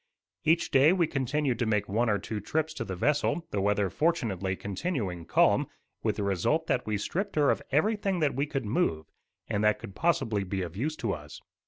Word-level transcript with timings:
Each 0.43 0.71
day 0.71 0.91
we 0.93 1.05
continued 1.05 1.59
to 1.59 1.67
make 1.67 1.87
one 1.87 2.09
or 2.09 2.17
two 2.17 2.39
trips 2.39 2.73
to 2.73 2.83
the 2.83 2.95
vessel, 2.95 3.45
the 3.51 3.61
weather 3.61 3.87
fortunately 3.91 4.55
continuing 4.55 5.25
calm, 5.25 5.67
with 6.01 6.15
the 6.15 6.23
result 6.23 6.65
that 6.65 6.87
we 6.87 6.97
stripped 6.97 7.35
her 7.35 7.51
of 7.51 7.61
everything 7.71 8.17
that 8.17 8.33
we 8.33 8.47
could 8.47 8.65
move, 8.65 9.11
and 9.47 9.63
that 9.63 9.77
could 9.77 9.93
possibly 9.93 10.43
be 10.43 10.63
of 10.63 10.75
use 10.75 10.95
to 10.95 11.13
us. 11.13 11.39